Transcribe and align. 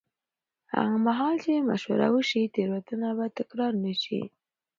هغه 0.73 0.95
مهال 1.05 1.35
چې 1.43 1.65
مشوره 1.69 2.07
وشي، 2.15 2.43
تېروتنه 2.53 3.09
به 3.17 3.25
تکرار 3.37 3.73
نه 3.83 3.93
شي. 4.03 4.21